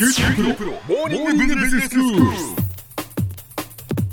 [0.00, 2.59] 九州大学モーニングビジネススクール。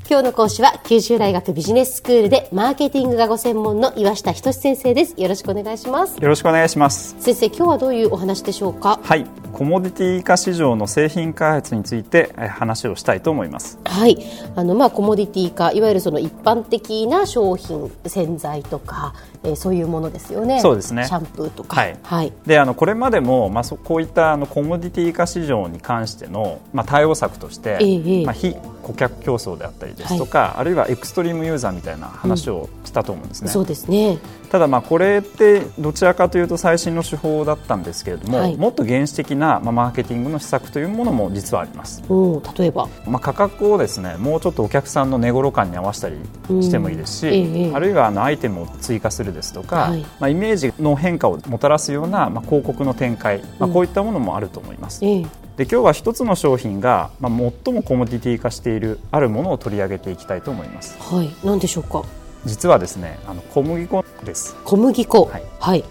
[0.10, 5.22] 今日の講師は九州大学ビジネススクールでマーケティングがご専門の岩下仁先生です。
[5.22, 6.16] よろしくお願いします。
[6.16, 7.18] よろしくお願いします。
[7.20, 9.02] 先生今日はどういうお話でしょうか？
[9.04, 9.26] はい。
[9.52, 13.80] コモディティ化市場の製品開発について話をしたいと思います。
[13.84, 14.18] はい。
[14.56, 19.14] あのまあコモディティ化いわゆるその一般的な商品洗剤とか、
[19.44, 20.62] えー、そういうものですよね。
[20.62, 21.06] そうですね。
[21.06, 21.76] シャンプーとか。
[21.76, 33.48] はい、はい、であのこれまでも、まあ、そこういったあのコモディティ化市場に関しての、まあ、対応策として、えー、まあ、非顧客競争であったりですとか、はい、あるいはエクストリームユーザーみたいな話をしたと思うんですね。
[33.48, 34.20] うん、そうですね。
[34.50, 42.04] ただまあこれってどちらかというと最新の手法だったんですけれども、はい、もっと原始的なまあマーケティングの施策というものも実はあります。
[42.10, 46.16] お例えば、まあ、価格をですねもうちょっとお客さんの値頃感に合わせたり
[46.62, 55.06] してもいいですし、うんええ、あるいはあのアイテムを追加するですとか、はい、まあ、イメージの変化をもたらすようなまあ広告の展開、まあ、こういったものもあると思います。
[55.06, 55.26] うんえ
[55.58, 57.32] で今日は一つの商品が、まあ、
[57.66, 60.96] 最もコモディティ化しているあるものを取り上げていきたいと思います。
[61.00, 62.04] はい、何でしょうか？
[62.46, 64.56] 実はですね、あの小麦粉です。
[64.64, 65.26] 小麦粉。
[65.26, 65.44] はい。
[65.60, 65.84] はい、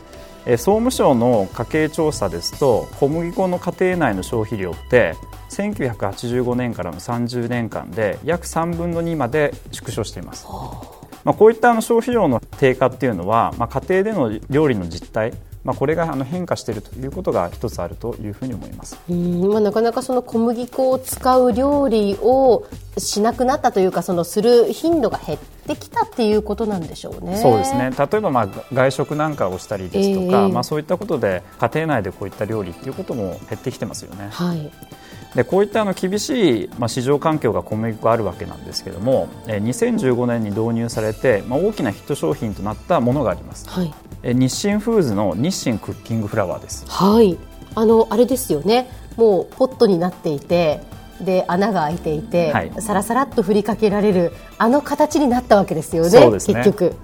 [0.47, 5.17] え総務省の家計調査ですと、小麦粉の家庭内の消費量って
[5.51, 10.47] 1985年からの30年間で約3分の2まで縮小しています。
[11.25, 15.33] まあ、こういったあの消費量の低下っていうのは、まあ、家庭での料理の実態
[15.67, 18.97] まあ、これがあの変化しているということが一つあるというふうに思います。
[19.11, 22.65] うんまあ、なかなかその小麦粉を使う料理を
[22.99, 27.39] しなくなったというかそのする頻度が減ってきたっていうことなんでしょうね。
[27.39, 27.91] そうですね。
[27.99, 34.29] 例えばまあ外食なんかをしたりですとか、えー、まあ、そういったことで家庭内でこういった料理っていうことも減ってきてますよね。
[34.31, 34.71] はい。
[35.35, 46.85] でこういったあの厳しい、まあ、市場環境が小麦粉あるわけなんですけども、え2015年に導入されて、まあ、大きなヒット商品となったものがあります、はい、え日清フーズの日清クッキングフラワーです。
[46.89, 47.39] はい。
[47.75, 48.89] あのあれですよね。
[49.17, 50.81] もうポットになっていて
[51.21, 56.31] で穴が開いていて、はい、さらさらっと振りかけられるあの形になったわけですよね、ね。
[56.33, 56.95] 結局。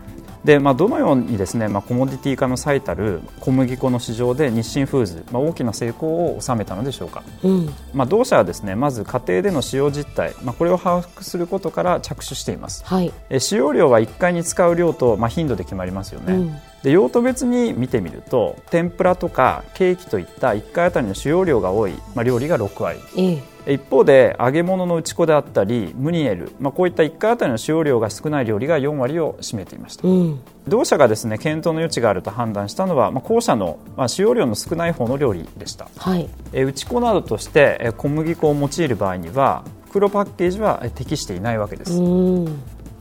[0.44, 42.00] でまあ、どのようにですね、まあ、コモディティ化の最たる小麦粉の市場で日清フーズ、まあ、大きな成功を収めたのでしょうか、うん、まあ、同社はですねまず家庭での使用実態、まあ、これを把握することから着手しています、はい、え使用量は1回に使う量と、まあ、頻度で決まりますよね、うんで用途別に見てみると天ぷらとかケーキといった1回あたりの使用量が多い、まあ、料理が6割、ええ、一方で揚げ物の打ち粉であったりムニエル、まあ、こういった1回あたりの使用量が少ない料理が4割を占めていました、うん、同社がですね検討の余地があると判断したのは、まあ、後者の、まあ、使用量の少ない方の料理でした、はい、え打ち粉などとして小麦粉を用いる場合には袋パッケージは適していないわけです。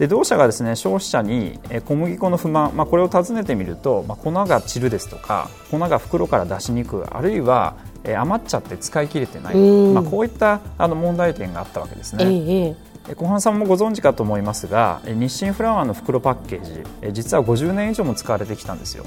[0.01, 9.55] で同社がですね消費者に小麦粉の不満、まあ、これを尋ねてみると、まあ、粉が散るですとか粉が袋から出しにくいあるいは余っちゃって使い切れてない、
[9.93, 12.25] まあ、こういったあの問題点があったわけですね。
[12.25, 12.75] え
[13.09, 16.63] え小浜さんもご存知かと思いますが日清フラワーの袋パッケー
[17.03, 19.03] ジ実は50年以上も使われてきたんですよ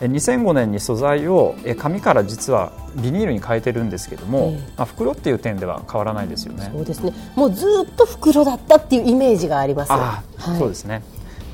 [0.00, 6.70] 2005年に素材を紙から実はビニールに変えてるんですけども、えー、まあ、袋っていう点では変わらないですよね。
[6.72, 7.12] そうですね。
[7.36, 9.92] もうずっと袋だったっていうイメージがあります。
[9.92, 11.02] あ、はい、そうですね。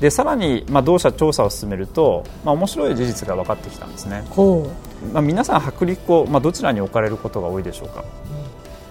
[0.01, 4.23] でさらに、まあ、同社調査を進めると、まあ、面白い事実が分かってきたんですね、
[5.13, 8.03] まあ、皆さん薄力粉、まあ、どちらに置かれることが多いでしょうか、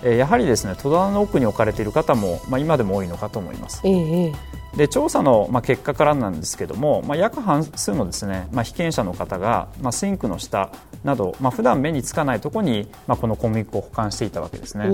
[0.05, 3.81] えやはりですね戸棚の奥に置かれている方も、まあ、今でも多いのかと思います。
[3.85, 4.33] ええ
[4.77, 10.71] で調査の、まあ、結果からなんですけども、まあ、約半数のですね、まあ、被験者の方が、まあ、シンクの下
[11.05, 14.87] など、まあ普段目につかないところに、まあ、この小麦粉を保管していたわけですね、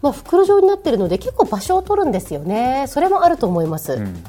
[0.00, 2.86] まあ、袋状になっているので結構場所を取るんですよね。
[2.88, 3.94] それもあると思います。
[3.94, 4.24] うん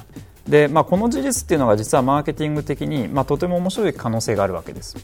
[0.53, 4.95] で、まあ、この事実っていうのが実はマーケティング的に、まあ、とても面白い可能性があるわけです。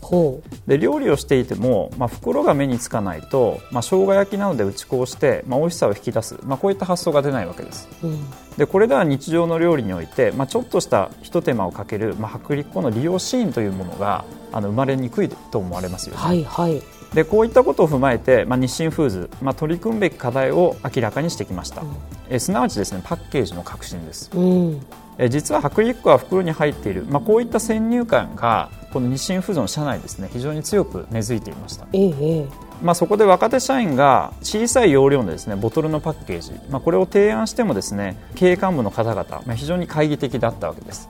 [0.68, 8.20] で料理をしていても、まあ、袋が目につかないと、まあ、生姜焼きなどで打ち粉をして、まあ、美味しさを引き出す、まあ、こういった発想が出ないわけです、うん、
[8.58, 16.22] でこれでは日常の料理において、まあ、ちょっとしたひと手間をかける、まあ、薄力粉の利用シーンというものがあの生まれにくいと思われますよね。
[16.22, 16.80] はいはい。
[17.14, 21.88] でこういったことを踏まえて、まあ、日清フーズ、まあ、取り組むべき課題を明らかにしてきました、うん、
[22.30, 24.80] えすなわちですねパッケージの革新です、うん、え
[25.28, 32.48] 実は薄力粉は袋に入っている、まあ、こういった先入観がこの日清フーズの社内ですね非常に強く根付いていました、ええ
[32.82, 41.10] まあ、そこで若手社員が小さい容量のですねボトルのパッケージ、まあ、これを提案してもですね経営幹部の方々、まあ、非常に懐疑的だったわけです。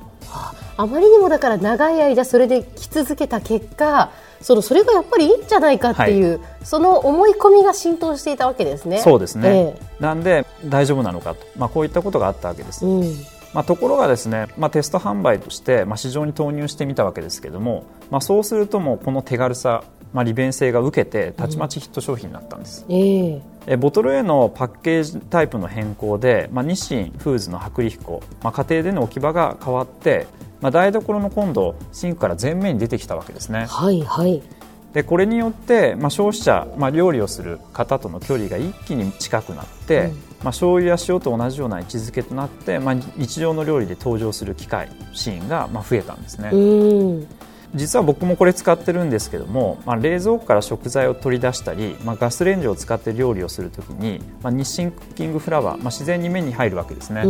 [0.77, 8.99] あまりにもだから長い間それで来続けた結果そのそれがやっぱりいいんじゃないかっていう、はい、その思い込みが浸透していたわけですね。
[8.99, 12.85] そうですね、えー、なんで大丈夫なのかと、まあ、こういったことがあったわけです。
[12.85, 30.27] うんまあ、ところがですね、まあ、テスト販売として、まあ、市場に投入してみたわけですけれども、まあ、そうするともうこの手軽さまあ、利便性が受けてたちまちヒット商品になったんです、うん、えー、ボトル A のパッケージタイプの変更で、まあ、日清フーズの薄力粉、まあ、家庭での置き場が変わって、
[30.61, 33.65] まあ、台所の今度シンクから前面に出てきたわけですね。
[33.67, 34.41] はいはい
[34.93, 46.49] でこれによって、まあ、消費者、まあ、料理をする方との距離が一気に近くなって、うん、まあ、醤油や塩と同じような位置づけとなって、まあ、日常の料理で登場する機会シーンがまあ増えたんですね。
[47.75, 57.23] 実は僕もこれ使ってるんですけども、まあ、冷蔵庫から食材を取り出したり、まあ、ガスレンジを使って料理をするときに、まあ、日清クッキングフラワー、まあ、自然に目に入るわけですね、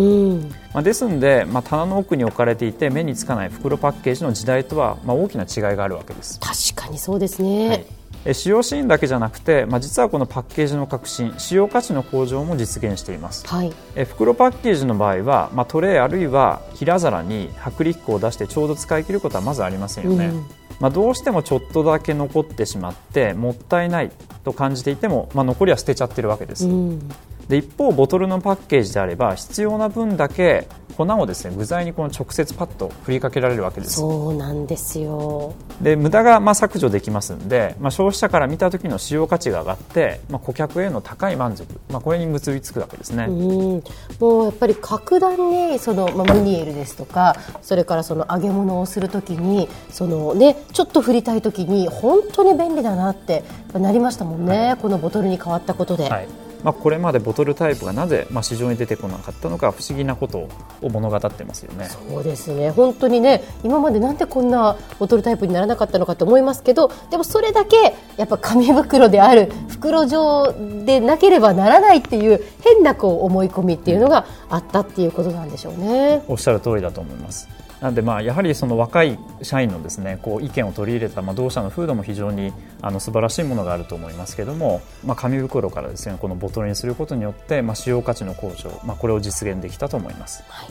[0.74, 6.40] まあ、ですので、まあ、棚の奥に置かれていて目につかない袋パッケージの時代とは、まあ、大きな違いがあるわけです。
[6.40, 7.99] 確かにそうですね、はい
[8.34, 20.46] 使用シーンだけじゃなくて、まあ、実はこのパッケージの革新使用価値の向上も実現しています、はい、え袋パッケージの場合は、まあ、トレイあるいは平皿に薄力粉を出してちょうど使い切ることはまずありませんよね、うん、
[20.80, 24.12] まあ、どうしてもちょっとだけ残ってしまってもったいない
[24.44, 27.10] と感じていても、まあ、残りは捨てちゃってるわけです、うん
[27.50, 33.94] で一方ボトルのパッケージであれば必要な分だけ粉をですね具材にこの直接パッと振りかけられるわけです。
[33.94, 35.56] そうなんですよ。
[35.82, 43.26] で無駄がまあ削除できますので、まあ、消費者から見た時の使用価値が上がって、まあ、顧客への高い満足、まあ、これに結びつくわけですね。
[43.30, 43.84] うん。
[44.20, 53.44] もうやっぱり格段にその、まあ、ムニエルですとかそれからその揚げ物をするときにその、ね、ちょっと振りたいときに本当に便利だなって
[53.74, 56.10] なりましたもんね、はい、このボトルに変わったことで。
[56.10, 60.50] はいまあ、これまでボトルタイプがなぜ、まあ、市場に出てこなかったのか不思議なこと
[60.82, 70.54] を物語ってますよねそうですね本当にね今までなんでこんなボトルタイプにならなかったのかと思いますけどでもそれだけやっぱ紙袋である袋状
[70.86, 76.24] でなければならないっていう変なこう思い込みっていうのがあったっていうことなんでしょうね。
[76.28, 77.59] おっしゃる通りだと思います。
[77.82, 90.44] なのでまあやはりその若い社員のですねこう意見を取り入れたまあ同社の風土も非常にあの素晴らしいものがあると思いますけれども、まあ、紙袋からですねこのボトルにすることによってまあ使用価値の向上、まあ、これを実現できたと思います。
[90.48, 90.70] はい。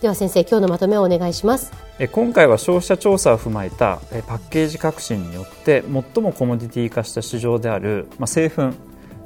[0.00, 1.72] では先生今日のまとめをお願いします。
[2.00, 5.84] え今回は消費者調査を踏まえたえパッケージ革新によって
[6.14, 8.72] 最もコモディティ化した市場である、まあ、製粉、ま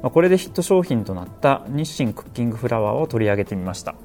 [0.03, 3.95] あ、これでヒット商品となった日清クッキングフラワーを取り上げてみました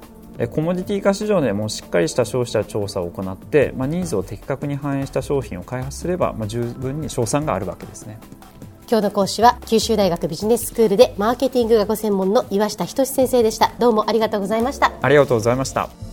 [0.51, 8.17] コモディティ化市場でもしっかりした消費者調査を行って、まあ、ニーズを的確に反映した商品を開発すれば、まあ、十分に賞賛があるわけですね。
[8.89, 13.71] 今日の講師は九州大学ビジネススクールでマーケティングがご専門の岩下仁先生でした。
[13.79, 14.91] どうもありがとうございました。
[15.01, 16.12] ありがとうございました